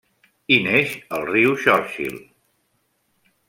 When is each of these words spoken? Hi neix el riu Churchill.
Hi 0.53 0.57
neix 0.67 0.95
el 1.17 1.27
riu 1.31 1.53
Churchill. 1.67 2.19